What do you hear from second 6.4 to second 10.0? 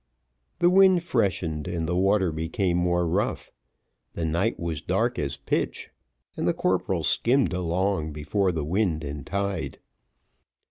the corporal skimmed along before the wind and tide.